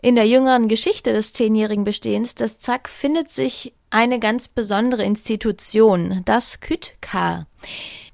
In 0.00 0.14
der 0.14 0.28
jüngeren 0.28 0.68
Geschichte 0.68 1.12
des 1.12 1.32
zehnjährigen 1.32 1.82
Bestehens 1.82 2.36
des 2.36 2.60
ZAK 2.60 2.88
findet 2.88 3.32
sich 3.32 3.74
eine 3.90 4.20
ganz 4.20 4.46
besondere 4.46 5.02
Institution, 5.02 6.22
das 6.24 6.60
KÜTK. 6.60 7.46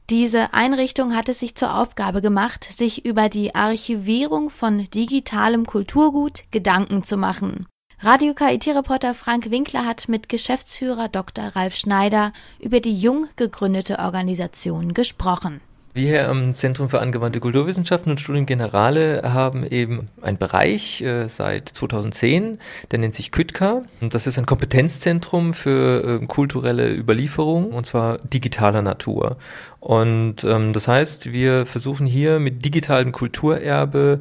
Diese 0.08 0.54
Einrichtung 0.54 1.14
hat 1.14 1.28
es 1.28 1.40
sich 1.40 1.54
zur 1.56 1.78
Aufgabe 1.78 2.22
gemacht, 2.22 2.66
sich 2.74 3.04
über 3.04 3.28
die 3.28 3.54
Archivierung 3.54 4.48
von 4.48 4.84
digitalem 4.94 5.66
Kulturgut 5.66 6.44
Gedanken 6.50 7.02
zu 7.02 7.18
machen. 7.18 7.66
Radio 8.00 8.32
KIT-Reporter 8.32 9.12
Frank 9.12 9.50
Winkler 9.50 9.84
hat 9.84 10.08
mit 10.08 10.30
Geschäftsführer 10.30 11.08
Dr. 11.08 11.48
Ralf 11.48 11.74
Schneider 11.74 12.32
über 12.60 12.80
die 12.80 12.98
jung 12.98 13.28
gegründete 13.36 13.98
Organisation 13.98 14.94
gesprochen. 14.94 15.60
Wir 15.96 16.08
hier 16.08 16.28
am 16.28 16.54
Zentrum 16.54 16.88
für 16.88 16.98
angewandte 16.98 17.38
Kulturwissenschaften 17.38 18.10
und 18.10 18.18
Studien 18.18 18.46
Generale 18.46 19.22
haben 19.32 19.64
eben 19.64 20.08
einen 20.22 20.38
Bereich 20.38 21.00
äh, 21.02 21.28
seit 21.28 21.68
2010, 21.68 22.58
der 22.90 22.98
nennt 22.98 23.14
sich 23.14 23.30
KÜTKA. 23.30 23.82
Und 24.00 24.12
das 24.12 24.26
ist 24.26 24.36
ein 24.36 24.44
Kompetenzzentrum 24.44 25.52
für 25.52 26.20
äh, 26.20 26.26
kulturelle 26.26 26.92
Überlieferung 26.92 27.70
und 27.70 27.86
zwar 27.86 28.18
digitaler 28.18 28.82
Natur. 28.82 29.36
Und 29.78 30.42
ähm, 30.42 30.72
das 30.72 30.88
heißt, 30.88 31.32
wir 31.32 31.64
versuchen 31.64 32.06
hier 32.08 32.40
mit 32.40 32.64
digitalem 32.64 33.12
Kulturerbe 33.12 34.18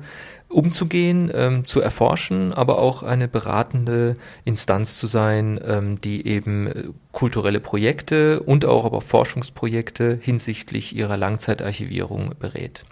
umzugehen, 0.53 1.31
ähm, 1.33 1.65
zu 1.65 1.81
erforschen, 1.81 2.53
aber 2.53 2.79
auch 2.79 3.03
eine 3.03 3.27
beratende 3.27 4.15
Instanz 4.45 4.97
zu 4.97 5.07
sein, 5.07 5.59
ähm, 5.65 5.99
die 6.01 6.27
eben 6.27 6.67
äh, 6.67 6.83
kulturelle 7.11 7.59
Projekte 7.59 8.39
und 8.41 8.65
auch 8.65 8.85
aber 8.85 9.01
Forschungsprojekte 9.01 10.17
hinsichtlich 10.21 10.95
ihrer 10.95 11.17
Langzeitarchivierung 11.17 12.33
berät. 12.39 12.85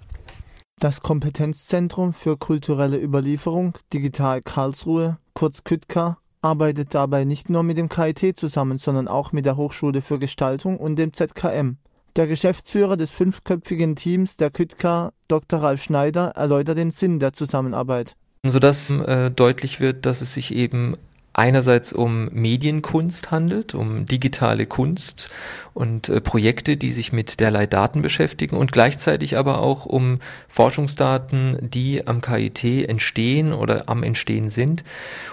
Das 0.79 1.01
Kompetenzzentrum 1.01 2.13
für 2.13 2.37
kulturelle 2.37 2.99
Überlieferung 2.99 3.77
Digital 3.93 4.41
Karlsruhe, 4.41 5.17
kurz 5.33 5.63
KÜTKA, 5.63 6.17
arbeitet 6.41 6.95
dabei 6.95 7.23
nicht 7.23 7.49
nur 7.49 7.63
mit 7.63 7.77
dem 7.77 7.87
KIT 7.87 8.37
zusammen, 8.37 8.77
sondern 8.77 9.07
auch 9.07 9.31
mit 9.31 9.45
der 9.45 9.57
Hochschule 9.57 10.01
für 10.01 10.17
Gestaltung 10.17 10.77
und 10.77 10.95
dem 10.95 11.13
ZKM. 11.13 11.77
Der 12.15 12.27
Geschäftsführer 12.27 12.97
des 12.97 13.09
fünfköpfigen 13.09 13.95
Teams 13.95 14.35
der 14.35 14.49
KÜTKA, 14.49 15.13
Dr. 15.27 15.61
Ralf 15.61 15.81
Schneider, 15.81 16.29
erläutert 16.35 16.77
den 16.77 16.91
Sinn 16.91 17.19
der 17.19 17.31
Zusammenarbeit. 17.31 18.15
Sodass 18.45 18.91
äh, 18.91 19.29
deutlich 19.31 19.79
wird, 19.79 20.05
dass 20.05 20.21
es 20.21 20.33
sich 20.33 20.53
eben 20.53 20.95
einerseits 21.33 21.93
um 21.93 22.29
Medienkunst 22.33 23.31
handelt, 23.31 23.73
um 23.73 24.05
digitale 24.05 24.65
Kunst 24.65 25.29
und 25.73 26.09
äh, 26.09 26.19
Projekte, 26.19 26.75
die 26.75 26.91
sich 26.91 27.13
mit 27.13 27.39
derlei 27.39 27.67
Daten 27.67 28.01
beschäftigen 28.01 28.57
und 28.57 28.71
gleichzeitig 28.71 29.37
aber 29.37 29.61
auch 29.61 29.85
um 29.85 30.19
Forschungsdaten, 30.49 31.57
die 31.61 32.05
am 32.05 32.21
KIT 32.21 32.63
entstehen 32.89 33.53
oder 33.53 33.87
am 33.87 34.03
Entstehen 34.03 34.49
sind 34.49 34.83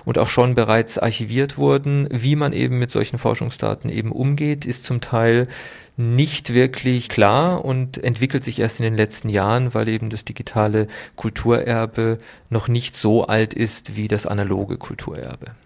und 0.05 0.19
auch 0.19 0.29
schon 0.29 0.55
bereits 0.55 0.99
archiviert 0.99 1.59
wurden. 1.59 2.09
Wie 2.13 2.37
man 2.37 2.53
eben 2.53 2.79
mit 2.79 2.91
solchen 2.91 3.19
Forschungsdaten 3.19 3.91
eben 3.91 4.13
umgeht, 4.13 4.65
ist 4.67 4.85
zum 4.85 5.01
Teil 5.01 5.49
nicht 5.97 6.55
wirklich 6.55 7.09
klar 7.09 7.65
und 7.65 7.99
entwickelt 7.99 8.45
sich 8.45 8.61
erst 8.61 8.79
in 8.79 8.85
den 8.85 8.95
letzten 8.95 9.29
Jahren, 9.29 9.75
weil 9.75 9.89
eben 9.89 10.11
das 10.11 10.25
digitale 10.25 10.87
Kulturerbe 11.17 12.21
noch 12.51 12.69
nicht 12.69 12.95
so 12.95 13.27
alt 13.27 13.53
ist 13.53 13.97
wie 13.97 14.07
das 14.07 14.25
analoge 14.25 14.77
Kulturerbe. 14.77 15.57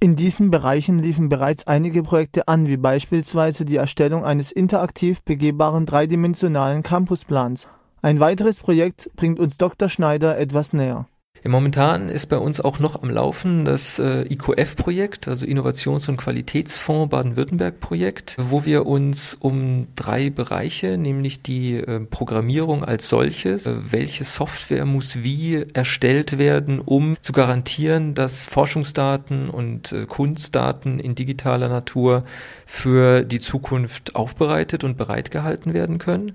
In 0.00 0.14
diesen 0.14 0.52
Bereichen 0.52 1.00
liefen 1.00 1.28
bereits 1.28 1.66
einige 1.66 2.04
Projekte 2.04 2.46
an, 2.46 2.68
wie 2.68 2.76
beispielsweise 2.76 3.64
die 3.64 3.78
Erstellung 3.78 4.24
eines 4.24 4.52
interaktiv 4.52 5.22
begehbaren 5.22 5.86
dreidimensionalen 5.86 6.84
Campusplans. 6.84 7.66
Ein 8.00 8.20
weiteres 8.20 8.60
Projekt 8.60 9.10
bringt 9.16 9.40
uns 9.40 9.58
Dr. 9.58 9.88
Schneider 9.88 10.38
etwas 10.38 10.72
näher. 10.72 11.08
Momentan 11.44 12.08
ist 12.08 12.26
bei 12.26 12.38
uns 12.38 12.60
auch 12.60 12.78
noch 12.78 13.02
am 13.02 13.10
Laufen 13.10 13.64
das 13.64 13.98
äh, 13.98 14.22
IQF-Projekt, 14.32 15.28
also 15.28 15.46
Innovations- 15.46 16.08
und 16.08 16.16
Qualitätsfonds 16.16 17.10
Baden-Württemberg-Projekt, 17.10 18.36
wo 18.38 18.64
wir 18.64 18.86
uns 18.86 19.34
um 19.38 19.88
drei 19.96 20.30
Bereiche, 20.30 20.98
nämlich 20.98 21.42
die 21.42 21.76
äh, 21.76 22.00
Programmierung 22.00 22.84
als 22.84 23.08
solches, 23.08 23.66
äh, 23.66 23.74
welche 23.90 24.24
Software 24.24 24.84
muss 24.84 25.22
wie 25.22 25.64
erstellt 25.72 26.38
werden, 26.38 26.80
um 26.80 27.16
zu 27.20 27.32
garantieren, 27.32 28.14
dass 28.14 28.48
Forschungsdaten 28.48 29.48
und 29.48 29.92
äh, 29.92 30.06
Kunstdaten 30.06 30.98
in 30.98 31.14
digitaler 31.14 31.68
Natur 31.68 32.24
für 32.66 33.22
die 33.22 33.38
Zukunft 33.40 34.14
aufbereitet 34.14 34.84
und 34.84 34.96
bereitgehalten 34.96 35.72
werden 35.74 35.98
können. 35.98 36.34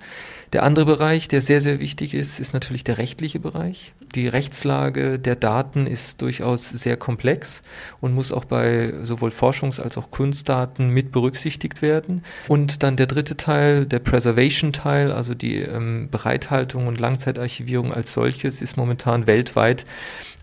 Der 0.53 0.63
andere 0.63 0.85
Bereich, 0.85 1.27
der 1.27 1.41
sehr, 1.41 1.61
sehr 1.61 1.79
wichtig 1.79 2.13
ist, 2.13 2.39
ist 2.39 2.53
natürlich 2.53 2.83
der 2.83 2.99
rechtliche 2.99 3.39
Bereich. 3.39 3.93
Die 4.13 4.27
Rechtslage 4.27 4.92
der 4.93 5.35
Daten 5.35 5.87
ist 5.87 6.21
durchaus 6.21 6.69
sehr 6.69 6.97
komplex 6.97 7.61
und 8.01 8.13
muss 8.13 8.31
auch 8.31 8.45
bei 8.45 8.93
sowohl 9.03 9.31
Forschungs- 9.31 9.81
als 9.81 9.97
auch 9.97 10.11
Kunstdaten 10.11 10.89
mit 10.89 11.11
berücksichtigt 11.11 11.81
werden. 11.81 12.23
Und 12.47 12.83
dann 12.83 12.95
der 12.95 13.07
dritte 13.07 13.37
Teil, 13.37 13.85
der 13.85 13.99
Preservation-Teil, 13.99 15.11
also 15.11 15.33
die 15.33 15.59
ähm, 15.59 16.09
Bereithaltung 16.11 16.87
und 16.87 16.99
Langzeitarchivierung 16.99 17.93
als 17.93 18.13
solches, 18.13 18.61
ist 18.61 18.77
momentan 18.77 19.27
weltweit 19.27 19.85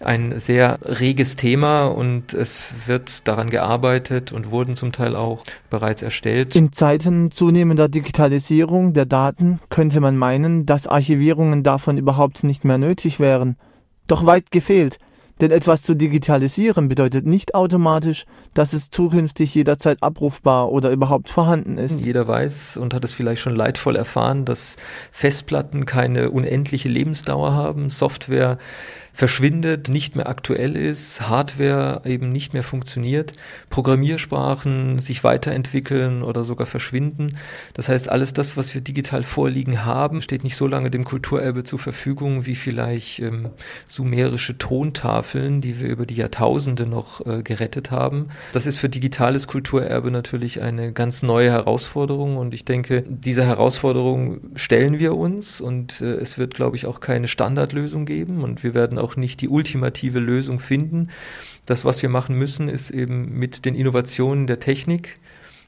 ein 0.00 0.38
sehr 0.38 0.78
reges 0.82 1.36
Thema 1.36 1.86
und 1.86 2.32
es 2.32 2.70
wird 2.86 3.28
daran 3.28 3.50
gearbeitet 3.50 4.32
und 4.32 4.50
wurden 4.50 4.74
zum 4.74 4.92
Teil 4.92 5.14
auch 5.14 5.44
bereits 5.68 6.02
erstellt. 6.02 6.56
In 6.56 6.72
Zeiten 6.72 7.30
zunehmender 7.30 7.88
Digitalisierung 7.88 8.94
der 8.94 9.06
Daten 9.06 9.60
könnte 9.68 10.00
man 10.00 10.16
meinen, 10.16 10.64
dass 10.64 10.86
Archivierungen 10.86 11.62
davon 11.62 11.98
überhaupt 11.98 12.44
nicht 12.44 12.64
mehr 12.64 12.78
nötig 12.78 13.20
wären. 13.20 13.56
Doch 14.10 14.26
weit 14.26 14.50
gefehlt. 14.50 14.98
Denn 15.40 15.52
etwas 15.52 15.82
zu 15.82 15.94
digitalisieren 15.94 16.88
bedeutet 16.88 17.26
nicht 17.26 17.54
automatisch, 17.54 18.24
dass 18.54 18.72
es 18.72 18.90
zukünftig 18.90 19.54
jederzeit 19.54 20.02
abrufbar 20.02 20.72
oder 20.72 20.90
überhaupt 20.90 21.30
vorhanden 21.30 21.78
ist. 21.78 22.04
Jeder 22.04 22.26
weiß 22.26 22.76
und 22.76 22.92
hat 22.92 23.04
es 23.04 23.12
vielleicht 23.12 23.40
schon 23.40 23.54
leidvoll 23.54 23.94
erfahren, 23.94 24.44
dass 24.44 24.76
Festplatten 25.12 25.86
keine 25.86 26.32
unendliche 26.32 26.88
Lebensdauer 26.88 27.54
haben, 27.54 27.88
Software 27.88 28.58
verschwindet, 29.12 29.88
nicht 29.88 30.16
mehr 30.16 30.28
aktuell 30.28 30.76
ist, 30.76 31.28
Hardware 31.28 32.02
eben 32.04 32.30
nicht 32.30 32.52
mehr 32.52 32.62
funktioniert, 32.62 33.32
Programmiersprachen 33.68 34.98
sich 34.98 35.24
weiterentwickeln 35.24 36.22
oder 36.22 36.44
sogar 36.44 36.66
verschwinden. 36.66 37.36
Das 37.74 37.88
heißt, 37.88 38.08
alles 38.08 38.32
das, 38.32 38.56
was 38.56 38.74
wir 38.74 38.80
digital 38.80 39.22
vorliegen 39.22 39.84
haben, 39.84 40.22
steht 40.22 40.44
nicht 40.44 40.56
so 40.56 40.66
lange 40.66 40.90
dem 40.90 41.04
Kulturerbe 41.04 41.64
zur 41.64 41.78
Verfügung 41.78 42.46
wie 42.46 42.54
vielleicht 42.54 43.18
ähm, 43.20 43.50
sumerische 43.86 44.58
Tontafeln, 44.58 45.60
die 45.60 45.80
wir 45.80 45.88
über 45.88 46.06
die 46.06 46.16
Jahrtausende 46.16 46.86
noch 46.86 47.24
äh, 47.26 47.42
gerettet 47.42 47.90
haben. 47.90 48.28
Das 48.52 48.66
ist 48.66 48.78
für 48.78 48.88
digitales 48.88 49.46
Kulturerbe 49.46 50.10
natürlich 50.10 50.62
eine 50.62 50.92
ganz 50.92 51.22
neue 51.22 51.50
Herausforderung 51.50 52.36
und 52.36 52.54
ich 52.54 52.64
denke, 52.64 53.04
diese 53.08 53.44
Herausforderung 53.44 54.40
stellen 54.54 54.98
wir 54.98 55.16
uns 55.16 55.60
und 55.60 56.00
äh, 56.00 56.14
es 56.14 56.38
wird, 56.38 56.54
glaube 56.54 56.76
ich, 56.76 56.86
auch 56.86 57.00
keine 57.00 57.28
Standardlösung 57.28 58.06
geben 58.06 58.42
und 58.42 58.62
wir 58.62 58.74
werden 58.74 58.98
auch 59.00 59.16
nicht 59.16 59.40
die 59.40 59.48
ultimative 59.48 60.18
Lösung 60.18 60.60
finden. 60.60 61.08
Das, 61.66 61.84
was 61.84 62.02
wir 62.02 62.08
machen 62.08 62.36
müssen, 62.36 62.68
ist 62.68 62.90
eben 62.90 63.38
mit 63.38 63.64
den 63.64 63.74
Innovationen 63.74 64.46
der 64.46 64.60
Technik 64.60 65.18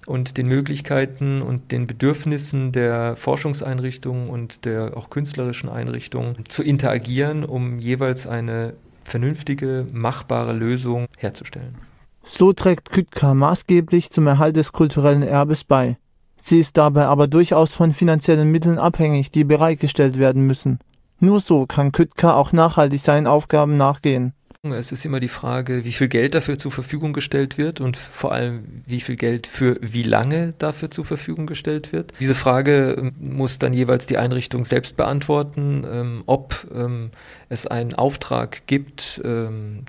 und 0.06 0.36
den 0.36 0.46
Möglichkeiten 0.46 1.42
und 1.42 1.70
den 1.70 1.86
Bedürfnissen 1.86 2.72
der 2.72 3.16
Forschungseinrichtungen 3.16 4.28
und 4.28 4.64
der 4.64 4.96
auch 4.96 5.10
künstlerischen 5.10 5.68
Einrichtungen 5.68 6.44
zu 6.46 6.62
interagieren, 6.62 7.44
um 7.44 7.78
jeweils 7.78 8.26
eine 8.26 8.74
vernünftige, 9.04 9.86
machbare 9.92 10.52
Lösung 10.52 11.06
herzustellen. 11.16 11.76
So 12.24 12.52
trägt 12.52 12.90
Kütka 12.90 13.34
maßgeblich 13.34 14.10
zum 14.10 14.26
Erhalt 14.26 14.56
des 14.56 14.72
kulturellen 14.72 15.22
Erbes 15.22 15.64
bei. 15.64 15.96
Sie 16.40 16.60
ist 16.60 16.76
dabei 16.76 17.06
aber 17.06 17.28
durchaus 17.28 17.74
von 17.74 17.92
finanziellen 17.92 18.50
Mitteln 18.50 18.78
abhängig, 18.78 19.30
die 19.30 19.44
bereitgestellt 19.44 20.18
werden 20.18 20.46
müssen. 20.46 20.80
Nur 21.24 21.38
so 21.38 21.66
kann 21.66 21.92
Kütka 21.92 22.34
auch 22.34 22.52
nachhaltig 22.52 23.00
seinen 23.00 23.28
Aufgaben 23.28 23.76
nachgehen. 23.76 24.34
Es 24.64 24.92
ist 24.92 25.04
immer 25.04 25.18
die 25.18 25.26
Frage, 25.26 25.84
wie 25.84 25.90
viel 25.90 26.06
Geld 26.06 26.36
dafür 26.36 26.56
zur 26.56 26.70
Verfügung 26.70 27.12
gestellt 27.12 27.58
wird 27.58 27.80
und 27.80 27.96
vor 27.96 28.30
allem, 28.30 28.84
wie 28.86 29.00
viel 29.00 29.16
Geld 29.16 29.48
für 29.48 29.76
wie 29.80 30.04
lange 30.04 30.52
dafür 30.56 30.88
zur 30.88 31.04
Verfügung 31.04 31.48
gestellt 31.48 31.92
wird. 31.92 32.12
Diese 32.20 32.36
Frage 32.36 32.92
ähm, 32.96 33.12
muss 33.18 33.58
dann 33.58 33.72
jeweils 33.72 34.06
die 34.06 34.18
Einrichtung 34.18 34.64
selbst 34.64 34.96
beantworten, 34.96 35.84
ähm, 35.84 36.22
ob 36.26 36.64
ähm, 36.72 37.10
es 37.48 37.66
einen 37.66 37.92
Auftrag 37.92 38.66
gibt, 38.66 39.20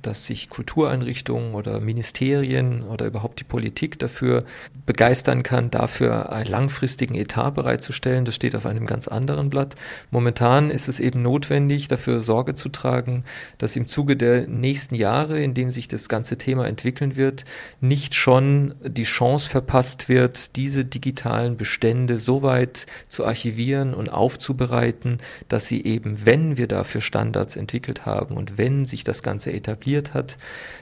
dass 0.02 0.26
sich 0.26 0.50
Kultureinrichtungen 0.50 1.54
oder 1.54 1.80
Ministerien 1.80 2.84
oder 2.84 3.06
überhaupt 3.06 3.40
die 3.40 3.46
Politik 3.46 3.98
dafür 4.00 4.44
begeistern 4.86 5.44
kann, 5.44 5.72
dafür 5.72 6.34
einen 6.34 6.50
langfristigen 6.50 7.16
Etat 7.16 7.52
bereitzustellen. 7.52 8.26
Das 8.26 8.36
steht 8.36 8.54
auf 8.58 8.66
einem 8.66 8.86
ganz 8.86 9.08
anderen 9.08 9.50
Blatt. 9.50 9.76
Momentan 10.12 10.72
ist 10.72 10.90
es 10.90 11.00
eben 11.00 11.22
notwendig, 11.22 11.88
dafür 11.88 12.22
Sorge 12.22 12.54
zu 12.54 12.68
tragen, 12.68 13.24
dass 13.60 13.78
im 13.78 13.88
Zuge 13.88 14.18
der 14.18 14.46
nächsten 14.64 14.96
Jahre, 14.96 15.44
in 15.44 15.54
denen 15.54 15.72
sich 15.72 15.90
das 15.90 16.08
ganze 16.08 16.38
Thema 16.38 16.68
entwickeln 16.68 17.18
wird, 17.18 17.44
nicht 17.82 18.16
schon 18.16 18.74
die 18.82 19.04
Chance 19.04 19.50
verpasst 19.50 20.08
wird, 20.08 20.56
diese 20.56 20.86
digitalen 20.86 21.58
Bestände 21.58 22.18
so 22.18 22.42
weit 22.42 22.88
zu 23.08 23.26
archivieren 23.26 23.94
und 23.94 24.08
aufzubereiten, 24.08 25.18
dass 25.50 25.68
sie 25.68 25.84
eben, 25.84 26.26
wenn 26.26 26.58
wir 26.58 26.68
dafür 26.68 27.02
Standards 27.02 27.58
entwickelt 27.58 28.06
haben 28.06 28.38
und 28.38 28.58
wenn 28.58 28.86
sich 28.86 29.04
das 29.04 29.22
Ganze 29.22 29.52
etabliert 29.52 30.14
hat, 30.14 30.38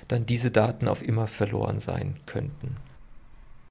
dann 0.07 0.28
diese 0.28 0.51
Daten 0.51 0.88
auf 0.88 1.01
immer 1.01 1.25
verloren 1.25 1.80
sein 1.80 2.18
könnten. 2.28 2.78